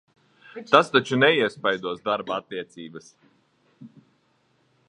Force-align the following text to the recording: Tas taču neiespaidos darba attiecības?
Tas 0.69 0.89
taču 0.95 1.19
neiespaidos 1.25 2.01
darba 2.09 2.39
attiecības? 2.41 3.15